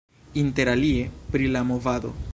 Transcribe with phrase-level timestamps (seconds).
[0.43, 2.15] Interalie pri la movado.